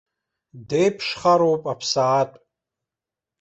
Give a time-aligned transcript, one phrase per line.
[0.67, 2.37] Деиԥшхароуп аԥсаатә.